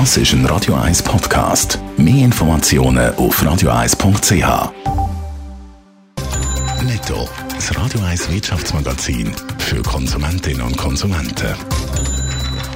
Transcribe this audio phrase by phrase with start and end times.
[0.00, 1.78] Das ist ein Radio 1 Podcast.
[1.96, 4.72] Mehr Informationen auf radio1.ch.
[6.82, 11.54] Netto, das Radio 1 Wirtschaftsmagazin für Konsumentinnen und Konsumenten.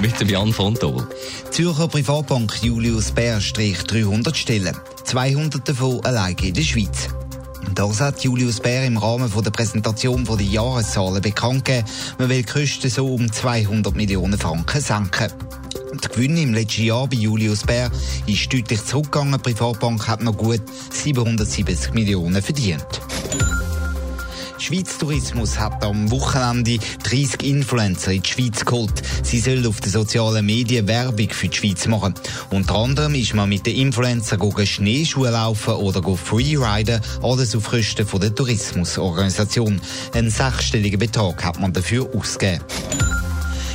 [0.00, 1.06] Mit dem Jan von Tobel.
[1.50, 4.74] Zürcher Privatbank Julius Bär strich 300 Stellen.
[5.04, 7.10] 200 davon allein in der Schweiz.
[7.74, 11.86] Das hat Julius Bär im Rahmen der Präsentation der Jahreszahlen bekannt gegeben.
[12.18, 15.30] Man will die Kosten so um 200 Millionen Franken senken.
[15.92, 17.90] Der Gewinn im letzten Jahr bei Julius Bär
[18.26, 19.34] ist deutlich zurückgegangen.
[19.34, 22.86] Die Privatbank hat noch gut 770 Millionen verdient.
[24.56, 29.02] Schweiz Tourismus hat am Wochenende 30 Influencer in die Schweiz geholt.
[29.22, 32.14] Sie sollen auf den sozialen Medien Werbung für die Schweiz machen.
[32.50, 38.34] Unter anderem ist man mit den Influencern Schneeschuhe laufen oder Freeriden, alles auf Kosten der
[38.34, 39.80] Tourismusorganisation.
[40.14, 42.62] Einen sechsstelligen Betrag hat man dafür ausgegeben.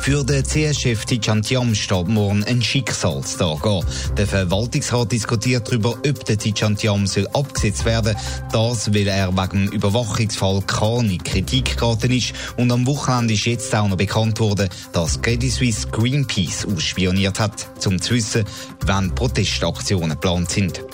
[0.00, 3.84] Für den CS-Chef Tijan Tiam steht morgen ein Schicksalstag an.
[4.16, 8.16] Der Verwaltungsrat diskutiert darüber, ob der Tijan Tiam soll abgesetzt werden
[8.50, 12.32] Das, weil er wegen dem Überwachungsfall keine Kritik geraten ist.
[12.56, 17.68] Und am Wochenende ist jetzt auch noch bekannt worden, dass Credit Suisse Greenpeace ausspioniert hat,
[17.86, 18.44] um zu wissen,
[18.86, 20.89] wann Protestaktionen geplant sind.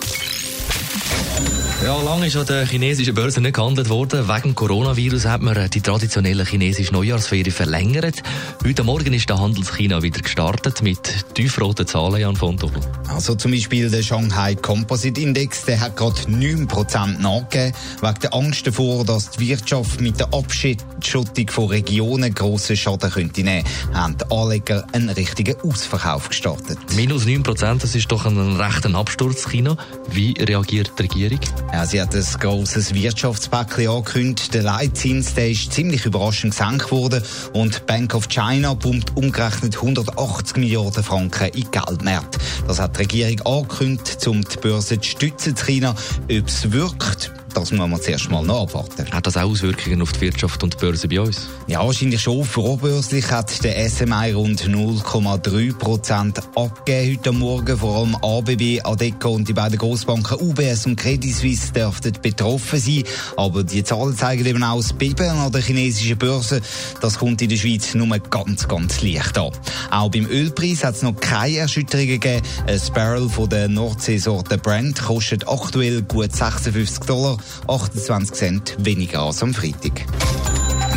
[1.87, 4.27] Ja, lange ist an der chinesischen Börse nicht gehandelt worden.
[4.27, 8.23] Wegen Coronavirus hat man die traditionelle chinesische Neujahrsferie verlängert.
[8.61, 10.99] Heute Morgen ist der Handelschina wieder gestartet mit
[11.33, 12.81] tiefroten Zahlen, Jan von Doppel.
[13.07, 18.67] Also zum Beispiel der Shanghai Composite Index, der hat gerade 9% nachgegeben, wegen der Angst
[18.67, 23.63] davor, dass die Wirtschaft mit der Abschottung von Regionen grossen Schaden könnte nehmen,
[23.93, 26.79] haben die Anleger einen richtigen Ausverkauf gestartet.
[26.97, 29.77] Minus 9%, das ist doch ein rechter Absturz, China.
[30.11, 31.39] Wie reagiert die Regierung?
[31.77, 34.51] Ja, sie hat ein grosses Wirtschaftspäckchen angekündigt.
[34.51, 37.21] Der Leitzins der ist ziemlich überraschend gesenkt worden
[37.53, 42.39] und Bank of China pumpt umgerechnet 180 Milliarden Franken in Geldmärkte.
[42.65, 45.93] Das hat die Regierung angekündigt, um die Börse zu stützen zu China.
[46.23, 49.09] Ob es wirkt, das muss man zuerst mal noch abwarten.
[49.11, 51.49] Hat das auch Auswirkungen auf die Wirtschaft und die Börse bei uns?
[51.65, 52.45] Ja, wahrscheinlich schon.
[52.45, 57.77] Vorbörslich hat der SMI rund 0,3 Prozent abgegeben heute Morgen.
[57.77, 63.03] Vor allem ABB, Adeco und die beiden Großbanken UBS und Credit Suisse dürften betroffen sein.
[63.37, 66.61] Aber die Zahlen zeigen eben auch das Beben an der chinesischen Börse.
[67.01, 69.51] Das kommt in der Schweiz nur ganz, ganz leicht an.
[69.89, 72.45] Auch beim Ölpreis hat es noch keine Erschütterungen gegeben.
[72.67, 77.37] Ein Barrel von der Nordseesorte Brent kostet aktuell gut 56 Dollar.
[77.67, 80.05] 28 Cent weniger als am Freitag.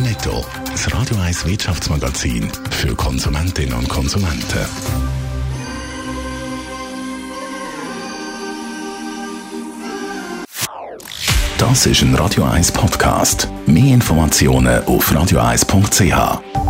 [0.00, 4.66] Netto, das Radio 1 Wirtschaftsmagazin für Konsumentinnen und Konsumenten.
[11.58, 13.48] Das ist ein Radio 1 Podcast.
[13.66, 16.69] Mehr Informationen auf radio1.ch.